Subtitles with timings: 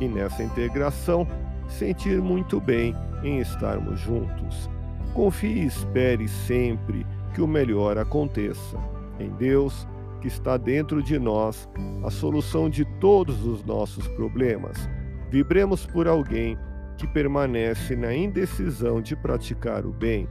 [0.00, 1.26] e nessa integração
[1.68, 4.70] sentir muito bem em estarmos juntos.
[5.14, 8.76] Confie e espere sempre que o melhor aconteça.
[9.18, 9.86] Em Deus,
[10.20, 11.68] que está dentro de nós,
[12.04, 14.88] a solução de todos os nossos problemas.
[15.30, 16.58] Vibremos por alguém
[16.96, 20.28] que permanece na indecisão de praticar o bem.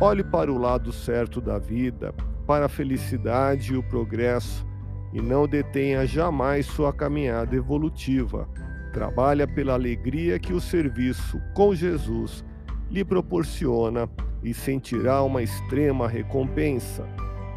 [0.00, 2.14] Olhe para o lado certo da vida,
[2.46, 4.66] para a felicidade e o progresso,
[5.12, 8.48] e não detenha jamais sua caminhada evolutiva.
[8.94, 12.44] Trabalha pela alegria que o serviço com Jesus
[12.88, 14.08] lhe proporciona
[14.40, 17.04] e sentirá uma extrema recompensa.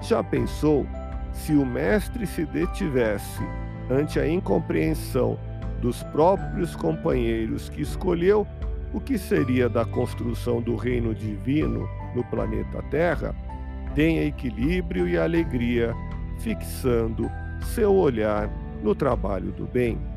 [0.02, 0.88] Já pensou
[1.31, 3.43] se o Mestre se detivesse
[3.88, 5.39] ante a incompreensão
[5.80, 8.47] dos próprios companheiros que escolheu
[8.91, 13.35] o que seria da construção do reino divino no planeta Terra?
[13.93, 15.93] Tenha equilíbrio e alegria,
[16.39, 17.30] fixando
[17.75, 18.49] seu olhar
[18.81, 20.16] no trabalho do bem.